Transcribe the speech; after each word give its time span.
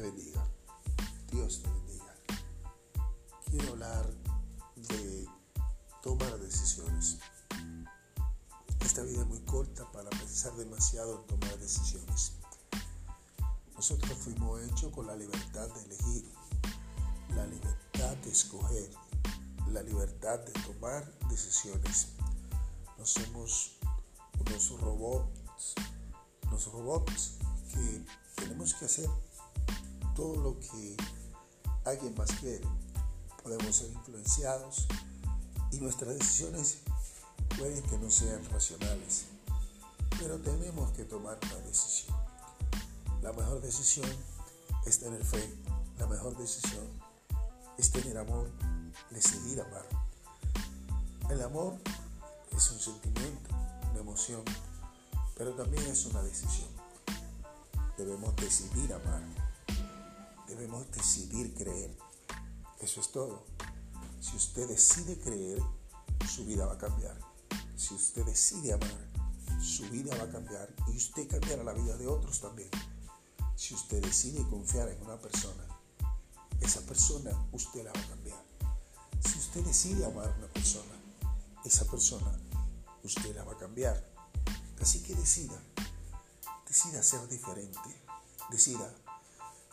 bendiga. 0.00 0.46
Dios 1.30 1.62
te 1.62 1.70
bendiga. 1.70 2.14
Quiero 3.50 3.70
hablar 3.72 4.06
de 4.76 5.26
tomar 6.02 6.38
decisiones. 6.38 7.18
Esta 8.80 9.02
vida 9.02 9.22
es 9.22 9.26
muy 9.26 9.40
corta 9.40 9.90
para 9.92 10.10
pensar 10.10 10.54
demasiado 10.54 11.20
en 11.20 11.26
tomar 11.26 11.58
decisiones. 11.58 12.32
Nosotros 13.74 14.16
fuimos 14.18 14.62
hechos 14.62 14.92
con 14.92 15.06
la 15.06 15.16
libertad 15.16 15.68
de 15.68 15.82
elegir, 15.82 16.24
la 17.34 17.46
libertad 17.46 18.16
de 18.24 18.30
escoger, 18.30 18.90
la 19.70 19.82
libertad 19.82 20.38
de 20.40 20.52
tomar 20.62 21.04
decisiones. 21.28 22.08
No 22.98 23.04
somos 23.04 23.76
unos 24.40 24.80
robots, 24.80 25.74
unos 26.46 26.72
robots 26.72 27.34
que 27.72 28.06
tenemos 28.36 28.74
que 28.74 28.86
hacer 28.86 29.10
todo 30.16 30.34
lo 30.36 30.58
que 30.58 30.96
alguien 31.84 32.14
más 32.16 32.32
quiere. 32.40 32.66
Podemos 33.42 33.76
ser 33.76 33.92
influenciados 33.92 34.86
y 35.70 35.78
nuestras 35.78 36.18
decisiones 36.18 36.78
pueden 37.58 37.82
que 37.82 37.98
no 37.98 38.10
sean 38.10 38.44
racionales, 38.50 39.26
pero 40.18 40.38
tenemos 40.38 40.90
que 40.92 41.04
tomar 41.04 41.38
una 41.44 41.66
decisión. 41.66 42.16
La 43.22 43.32
mejor 43.32 43.60
decisión 43.60 44.10
es 44.86 44.98
tener 44.98 45.22
fe, 45.24 45.54
la 45.98 46.06
mejor 46.06 46.36
decisión 46.36 46.86
es 47.76 47.90
tener 47.90 48.16
amor, 48.16 48.50
decidir 49.10 49.60
amar. 49.60 49.86
El 51.30 51.42
amor 51.42 51.74
es 52.56 52.70
un 52.70 52.80
sentimiento, 52.80 53.54
una 53.90 54.00
emoción, 54.00 54.42
pero 55.36 55.52
también 55.52 55.84
es 55.86 56.06
una 56.06 56.22
decisión. 56.22 56.68
Debemos 57.98 58.34
decidir 58.36 58.92
amar. 58.92 59.22
Debemos 60.56 60.90
decidir 60.90 61.52
creer. 61.54 61.94
Eso 62.80 63.00
es 63.00 63.12
todo. 63.12 63.44
Si 64.20 64.34
usted 64.36 64.66
decide 64.66 65.18
creer, 65.18 65.60
su 66.26 66.46
vida 66.46 66.64
va 66.64 66.72
a 66.72 66.78
cambiar. 66.78 67.14
Si 67.76 67.92
usted 67.92 68.24
decide 68.24 68.72
amar, 68.72 69.10
su 69.60 69.82
vida 69.90 70.16
va 70.16 70.24
a 70.24 70.30
cambiar 70.30 70.74
y 70.88 70.96
usted 70.96 71.28
cambiará 71.28 71.62
la 71.62 71.74
vida 71.74 71.94
de 71.98 72.06
otros 72.06 72.40
también. 72.40 72.70
Si 73.54 73.74
usted 73.74 74.02
decide 74.02 74.42
confiar 74.48 74.88
en 74.88 75.02
una 75.02 75.20
persona, 75.20 75.62
esa 76.62 76.80
persona 76.86 77.30
usted 77.52 77.84
la 77.84 77.92
va 77.92 78.00
a 78.00 78.08
cambiar. 78.08 78.42
Si 79.20 79.38
usted 79.38 79.62
decide 79.62 80.06
amar 80.06 80.28
a 80.30 80.38
una 80.38 80.48
persona, 80.48 80.94
esa 81.66 81.84
persona 81.84 82.32
usted 83.04 83.36
la 83.36 83.44
va 83.44 83.52
a 83.52 83.58
cambiar. 83.58 84.02
Así 84.80 85.02
que 85.02 85.14
decida 85.14 85.60
decida 86.66 87.02
ser 87.02 87.28
diferente, 87.28 87.78
decida 88.50 88.90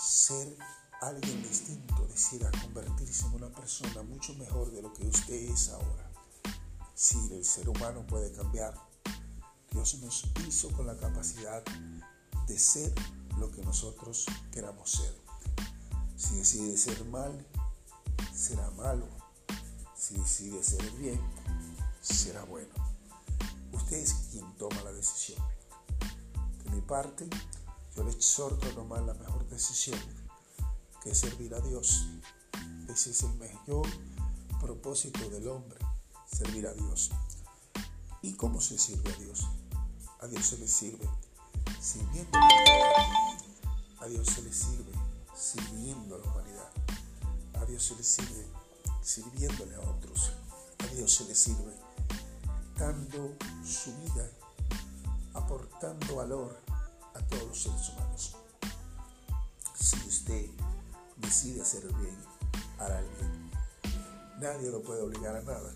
ser 0.00 0.56
alguien 1.02 1.42
distinto, 1.42 2.06
decida 2.06 2.50
convertirse 2.62 3.26
en 3.26 3.34
una 3.34 3.48
persona 3.48 4.02
mucho 4.02 4.34
mejor 4.34 4.70
de 4.72 4.82
lo 4.82 4.92
que 4.94 5.06
usted 5.06 5.34
es 5.34 5.68
ahora. 5.68 6.10
Si 6.94 7.18
el 7.32 7.44
ser 7.44 7.68
humano 7.68 8.06
puede 8.06 8.32
cambiar, 8.32 8.74
Dios 9.70 9.94
nos 10.00 10.24
hizo 10.46 10.70
con 10.72 10.86
la 10.86 10.96
capacidad 10.96 11.62
de 12.46 12.58
ser 12.58 12.92
lo 13.38 13.50
que 13.50 13.62
nosotros 13.62 14.26
queramos 14.52 14.90
ser. 14.90 15.14
Si 16.16 16.36
decide 16.36 16.76
ser 16.76 17.04
mal, 17.06 17.46
será 18.34 18.70
malo. 18.70 19.06
Si 19.96 20.14
decide 20.14 20.62
ser 20.62 20.90
bien, 20.92 21.20
será 22.00 22.44
bueno. 22.44 22.72
Usted 23.72 23.98
es 23.98 24.14
quien 24.30 24.56
toma 24.56 24.82
la 24.82 24.92
decisión 24.92 25.40
mi 26.72 26.80
parte, 26.80 27.28
yo 27.96 28.04
le 28.04 28.10
exhorto 28.10 28.66
a 28.66 28.70
tomar 28.70 29.02
la 29.02 29.14
mejor 29.14 29.46
decisión, 29.48 29.98
que 31.02 31.10
es 31.10 31.18
servir 31.18 31.54
a 31.54 31.60
Dios. 31.60 32.06
Ese 32.88 33.10
es 33.10 33.22
el 33.22 33.34
mayor 33.34 33.86
propósito 34.60 35.28
del 35.30 35.48
hombre, 35.48 35.78
servir 36.26 36.66
a 36.66 36.74
Dios. 36.74 37.10
¿Y 38.22 38.34
cómo 38.34 38.60
se 38.60 38.78
sirve 38.78 39.12
a 39.12 39.16
Dios? 39.16 39.46
A 40.20 40.26
Dios 40.26 40.46
se 40.46 40.58
le 40.58 40.68
sirve 40.68 41.08
sirviendo 41.80 42.38
a. 42.38 44.04
A 44.04 44.06
Dios 44.06 44.28
se 44.28 44.42
le 44.42 44.52
sirve 44.52 44.92
sirviendo 45.34 46.14
a 46.14 46.18
la 46.18 46.24
humanidad. 46.24 46.70
A 47.54 47.64
Dios 47.64 47.84
se 47.84 47.96
le 47.96 48.02
sirve 48.02 48.46
sirviéndole 49.02 49.74
a 49.74 49.80
otros. 49.80 50.32
A 50.78 50.94
Dios 50.94 51.12
se 51.12 51.24
le 51.24 51.34
sirve 51.34 51.74
dando 52.76 53.36
su 53.64 53.94
vida 53.98 54.30
aportando 55.34 56.16
valor 56.16 56.69
a 57.14 57.20
todos 57.26 57.48
los 57.48 57.62
seres 57.62 57.88
humanos. 57.90 58.36
Si 59.74 59.96
usted 60.08 60.50
decide 61.16 61.62
hacer 61.62 61.86
bien, 61.94 62.16
hará 62.78 63.00
el 63.00 63.08
bien. 63.08 63.50
Nadie 64.40 64.70
lo 64.70 64.82
puede 64.82 65.02
obligar 65.02 65.36
a 65.36 65.42
nada. 65.42 65.74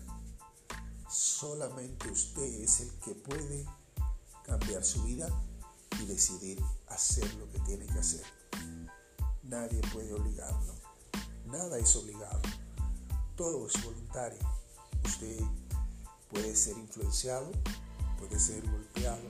Solamente 1.09 2.09
usted 2.09 2.61
es 2.61 2.81
el 2.81 2.91
que 2.99 3.15
puede 3.15 3.65
cambiar 4.43 4.83
su 4.83 5.03
vida 5.03 5.27
y 5.99 6.05
decidir 6.05 6.61
hacer 6.87 7.31
lo 7.35 7.49
que 7.51 7.59
tiene 7.59 7.85
que 7.85 7.99
hacer. 7.99 8.23
Nadie 9.43 9.81
puede 9.93 10.13
obligarlo. 10.13 10.73
Nada 11.45 11.77
es 11.77 11.95
obligado. 11.95 12.41
Todo 13.35 13.67
es 13.67 13.83
voluntario. 13.83 14.39
Usted 15.03 15.39
puede 16.31 16.55
ser 16.55 16.77
influenciado, 16.77 17.51
puede 18.17 18.39
ser 18.39 18.67
golpeado, 18.69 19.21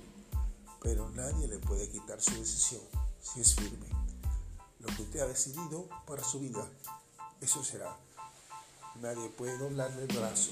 pero 0.86 1.10
nadie 1.16 1.48
le 1.48 1.58
puede 1.58 1.90
quitar 1.90 2.22
su 2.22 2.36
decisión 2.36 2.82
si 3.20 3.42
es 3.42 3.56
firme. 3.56 3.88
Lo 4.80 4.86
que 4.96 5.02
usted 5.02 5.20
ha 5.22 5.26
decidido 5.26 5.90
para 6.06 6.24
su 6.24 6.40
vida, 6.40 6.64
eso 7.42 7.64
será. 7.64 7.98
Nadie 9.02 9.28
puede 9.30 9.58
doblarle 9.58 10.04
el 10.04 10.16
brazo. 10.16 10.52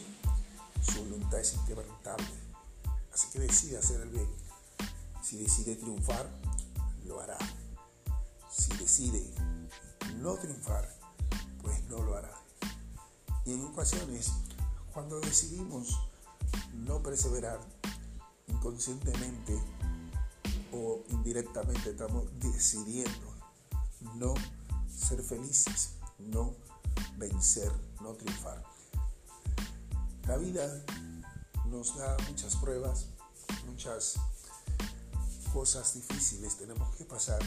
Su 0.81 1.03
voluntad 1.03 1.39
es 1.39 1.53
inquebrantable. 1.53 2.25
Así 3.13 3.27
que 3.31 3.41
decide 3.41 3.77
hacer 3.77 4.01
el 4.01 4.09
bien. 4.09 4.27
Si 5.21 5.38
decide 5.38 5.75
triunfar, 5.75 6.27
lo 7.05 7.21
hará. 7.21 7.38
Si 8.50 8.75
decide 8.77 9.23
no 10.15 10.33
triunfar, 10.38 10.89
pues 11.61 11.79
no 11.83 12.00
lo 12.00 12.17
hará. 12.17 12.33
Y 13.45 13.53
en 13.53 13.65
ocasiones, 13.65 14.31
cuando 14.94 15.19
decidimos 15.19 16.00
no 16.73 17.03
perseverar 17.03 17.59
inconscientemente, 18.47 19.61
o 20.73 21.03
indirectamente 21.09 21.91
estamos 21.91 22.25
decidiendo 22.39 23.34
no 24.16 24.34
ser 24.89 25.22
felices, 25.22 25.91
no 26.19 26.56
vencer, 27.17 27.72
no 28.01 28.13
triunfar. 28.13 28.63
La 30.28 30.38
vida 30.38 30.83
nos 31.66 31.95
da 31.97 32.17
muchas 32.29 32.56
pruebas, 32.56 33.07
muchas 33.67 34.16
cosas 35.53 35.94
difíciles 35.94 36.57
tenemos 36.57 36.95
que 36.95 37.06
pasar. 37.06 37.39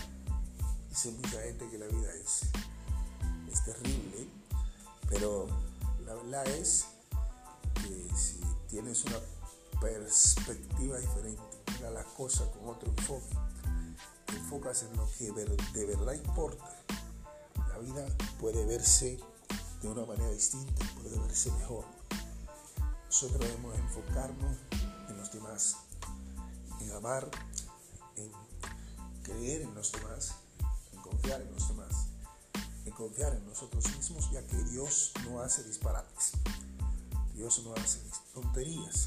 Dice 0.88 1.10
mucha 1.10 1.42
gente 1.42 1.69
que 1.69 1.78
la 1.78 1.86
vida 1.86 2.12
es, 2.15 2.42
es 3.53 3.65
terrible, 3.65 4.28
pero 5.09 5.47
la 6.04 6.15
verdad 6.15 6.47
es 6.48 6.86
que 7.75 8.16
si 8.16 8.41
tienes 8.69 9.04
una 9.04 9.19
perspectiva 9.81 10.98
diferente, 10.98 11.56
a 11.84 11.91
las 11.91 12.06
cosas 12.06 12.48
con 12.48 12.69
otro 12.69 12.88
enfoque. 12.88 13.37
Te 14.26 14.37
enfocas 14.37 14.82
en 14.82 14.97
lo 14.97 15.09
que 15.19 15.31
de 15.32 15.87
verdad 15.87 16.14
importa. 16.14 16.64
La 17.69 17.78
vida 17.78 18.06
puede 18.41 18.64
verse 18.64 19.19
de 19.82 19.88
una 19.88 20.04
manera 20.04 20.31
distinta, 20.31 20.84
puede 21.00 21.19
verse 21.19 21.50
mejor. 21.53 21.84
Nosotros 23.06 23.41
debemos 23.41 23.78
enfocarnos 23.78 24.56
en 25.09 25.16
los 25.16 25.32
demás, 25.32 25.77
en 26.80 26.91
amar, 26.92 27.30
en 28.16 28.30
creer 29.22 29.62
en 29.62 29.74
los 29.74 29.92
demás, 29.92 30.36
en 30.92 31.01
confiar 31.01 31.41
en 31.41 31.53
los 31.53 31.68
demás, 31.68 32.06
en 32.84 32.92
confiar 32.92 33.34
en 33.34 33.47
nosotros 33.47 33.84
mismos, 33.97 34.30
ya 34.30 34.47
que 34.47 34.56
Dios 34.65 35.12
no 35.24 35.41
hace 35.41 35.62
disparates. 35.65 36.33
Dios 37.34 37.62
no 37.65 37.74
hace 37.74 38.01
tonterías. 38.33 39.04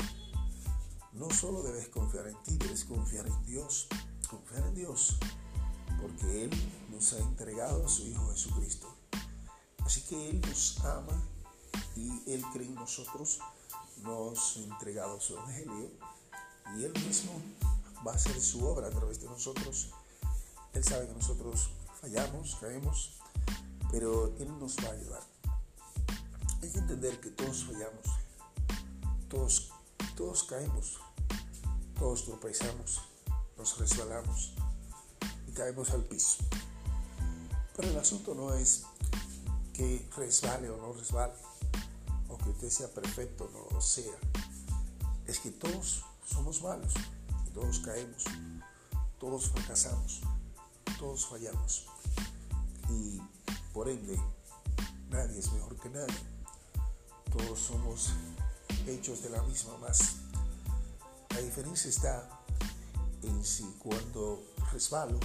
No 1.19 1.29
solo 1.31 1.61
debes 1.63 1.89
confiar 1.89 2.27
en 2.27 2.43
ti, 2.43 2.57
debes 2.57 2.85
confiar 2.85 3.27
en 3.27 3.45
Dios. 3.45 3.89
Confiar 4.29 4.65
en 4.67 4.73
Dios, 4.73 5.17
porque 6.01 6.45
Él 6.45 6.49
nos 6.89 7.11
ha 7.11 7.17
entregado 7.17 7.85
a 7.85 7.89
su 7.89 8.07
Hijo 8.07 8.31
Jesucristo. 8.31 8.87
Así 9.79 10.01
que 10.03 10.29
Él 10.29 10.39
nos 10.39 10.79
ama 10.85 11.21
y 11.97 12.09
Él 12.31 12.41
cree 12.53 12.67
en 12.67 12.75
nosotros, 12.75 13.39
nos 14.01 14.55
ha 14.55 14.59
entregado 14.61 15.19
su 15.19 15.33
Evangelio 15.33 15.91
y 16.77 16.85
Él 16.85 16.93
mismo 17.05 17.33
va 18.07 18.13
a 18.13 18.15
hacer 18.15 18.39
su 18.39 18.65
obra 18.65 18.87
a 18.87 18.91
través 18.91 19.19
de 19.19 19.27
nosotros. 19.27 19.89
Él 20.73 20.83
sabe 20.85 21.07
que 21.07 21.15
nosotros 21.15 21.71
fallamos, 21.99 22.55
caemos, 22.61 23.19
pero 23.91 24.33
Él 24.37 24.57
nos 24.57 24.77
va 24.77 24.87
a 24.87 24.93
ayudar. 24.93 25.23
Hay 26.61 26.69
que 26.69 26.77
entender 26.77 27.19
que 27.19 27.31
todos 27.31 27.65
fallamos, 27.65 28.05
todos 29.27 29.71
todos 30.19 30.43
caemos, 30.43 30.99
todos 31.99 32.25
tropezamos, 32.25 33.01
nos 33.57 33.77
resbalamos 33.77 34.53
y 35.47 35.51
caemos 35.51 35.91
al 35.91 36.03
piso. 36.05 36.37
Pero 37.75 37.89
el 37.89 37.97
asunto 37.97 38.33
no 38.33 38.53
es 38.53 38.83
que 39.73 40.09
resbale 40.17 40.69
o 40.69 40.77
no 40.77 40.93
resbale, 40.93 41.33
o 42.29 42.37
que 42.37 42.49
usted 42.49 42.69
sea 42.69 42.87
perfecto 42.87 43.45
o 43.45 43.49
no 43.51 43.67
lo 43.75 43.81
sea. 43.81 44.17
Es 45.27 45.39
que 45.39 45.51
todos 45.51 46.03
somos 46.25 46.63
malos 46.63 46.93
todos 47.59 47.79
caemos, 47.79 48.23
todos 49.19 49.49
fracasamos, 49.49 50.21
todos 50.97 51.25
fallamos. 51.25 51.87
Y 52.89 53.19
por 53.73 53.89
ende, 53.89 54.17
nadie 55.09 55.39
es 55.39 55.51
mejor 55.51 55.77
que 55.77 55.89
nadie. 55.89 56.15
Todos 57.31 57.59
somos 57.59 58.13
hechos 58.87 59.23
de 59.23 59.29
la 59.29 59.41
misma 59.43 59.77
masa. 59.77 60.28
La 61.39 61.45
diferencia 61.45 61.89
está 61.89 62.27
en 63.21 63.45
si 63.45 63.63
cuando 63.79 64.43
resbalo, 64.73 65.17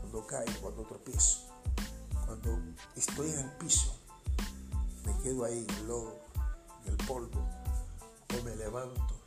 cuando 0.00 0.24
caigo, 0.24 0.60
cuando 0.60 0.84
tropiezo, 0.84 1.40
cuando 2.24 2.56
estoy 2.94 3.30
en 3.32 3.40
el 3.40 3.50
piso, 3.56 3.98
me 5.04 5.12
quedo 5.24 5.44
ahí 5.44 5.66
en 5.68 5.74
el 5.74 5.88
lodo, 5.88 6.20
en 6.84 6.92
el 6.92 6.96
polvo, 6.98 7.48
o 8.32 8.44
me 8.44 8.54
levanto 8.54 9.20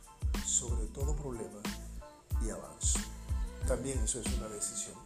sobre 0.46 0.86
todo 0.86 1.14
problema 1.14 1.60
y 2.40 2.48
avanzo. 2.48 3.00
También 3.66 3.98
eso 3.98 4.22
es 4.22 4.32
una 4.32 4.48
decisión. 4.48 4.96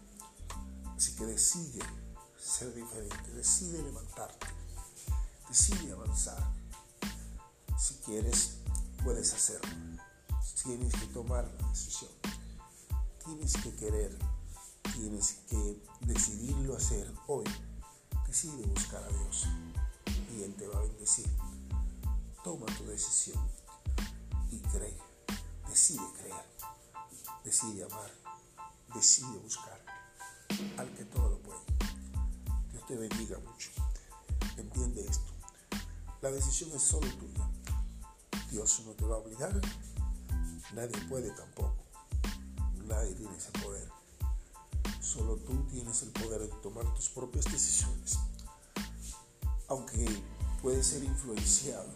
Así 0.97 1.17
que 1.17 1.27
decide 1.27 1.81
ser 2.39 2.73
diferente, 2.73 3.29
decide 3.33 3.83
levantarte, 3.83 4.47
decide 5.49 5.91
avanzar. 5.91 6.49
Si 7.77 7.95
quieres, 8.05 8.59
puedes 9.03 9.35
hacerlo. 9.35 9.92
Tienes 10.63 10.95
que 10.95 11.07
tomar 11.07 11.45
la 11.61 11.69
decisión. 11.69 12.11
Tienes 13.25 13.53
que 13.55 13.75
querer. 13.75 14.17
Tienes 14.95 15.39
que 15.49 15.83
decidirlo 16.01 16.77
hacer 16.77 17.13
hoy. 17.27 17.45
Decide 18.27 18.67
buscar 18.67 19.03
a 19.03 19.09
Dios 19.09 19.49
y 20.37 20.43
Él 20.43 20.55
te 20.55 20.67
va 20.67 20.79
a 20.79 20.83
bendecir. 20.83 21.29
Toma 22.45 22.67
tu 22.79 22.85
decisión 22.85 23.39
y 24.51 24.59
cree. 24.59 24.97
Decide 25.69 26.03
creer. 26.19 26.47
Decide 27.45 27.85
amar. 27.85 28.11
Decide 28.95 29.39
buscar 29.39 29.81
al 30.79 30.93
que 30.95 31.05
todo 31.05 31.31
lo 31.31 31.39
puede. 31.39 31.61
Dios 32.71 32.87
te 32.87 32.97
bendiga 32.97 33.39
mucho. 33.39 33.71
Entiende 34.57 35.07
esto. 35.07 35.33
La 36.21 36.31
decisión 36.31 36.71
es 36.73 36.83
solo 36.83 37.09
tuya. 37.17 37.49
Dios 38.51 38.83
no 38.87 38.93
te 38.93 39.05
va 39.05 39.17
a 39.17 39.19
obligar. 39.19 39.61
Nadie 40.73 40.99
puede 41.09 41.31
tampoco. 41.33 41.85
Nadie 42.87 43.15
tiene 43.15 43.37
ese 43.37 43.51
poder. 43.63 43.89
Solo 45.01 45.37
tú 45.37 45.67
tienes 45.71 46.03
el 46.03 46.11
poder 46.13 46.41
de 46.41 46.49
tomar 46.63 46.93
tus 46.95 47.11
propias 47.11 47.45
decisiones. 47.45 48.19
Aunque 49.69 50.07
puede 50.63 50.83
ser 50.83 51.05
influenciado 51.05 51.89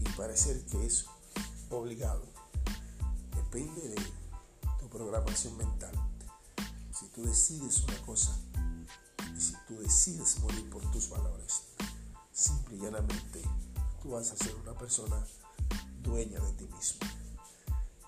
y 0.00 0.04
parecer 0.16 0.64
que 0.66 0.86
es 0.86 1.06
obligado, 1.70 2.24
depende 3.36 3.80
de 3.80 4.02
tu 4.80 4.88
programación 4.88 5.56
mental. 5.56 5.92
Si 6.92 7.06
tú 7.08 7.24
decides 7.24 7.84
una 7.84 8.02
cosa 8.02 8.36
y 9.36 9.40
si 9.40 9.54
tú 9.68 9.78
decides 9.78 10.40
morir 10.40 10.68
por 10.68 10.82
tus 10.90 11.08
valores, 11.08 11.62
simple 12.32 12.76
y 12.76 12.80
llanamente 12.80 13.42
tú 14.02 14.10
vas 14.10 14.32
a 14.32 14.36
ser 14.36 14.54
una 14.56 14.74
persona 14.74 15.24
dueña 16.02 16.40
de 16.40 16.52
ti 16.54 16.64
mismo. 16.64 17.19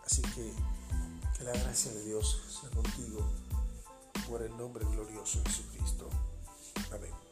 Así 0.05 0.23
que 0.23 0.53
que 1.37 1.45
la 1.45 1.53
gracia 1.53 1.93
de 1.93 2.05
Dios 2.05 2.43
sea 2.61 2.71
contigo 2.71 3.27
por 4.29 4.43
el 4.43 4.57
nombre 4.57 4.85
glorioso 4.85 5.41
de 5.41 5.51
Jesucristo. 5.51 6.09
Amén. 6.93 7.32